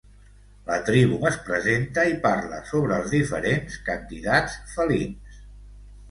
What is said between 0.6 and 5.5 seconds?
La tribu es presenta i parla sobre els diferents candidats felins.